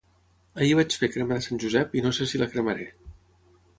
[0.61, 2.89] Ahir vaig fer crema de Sant Josep i no sé si la cremaré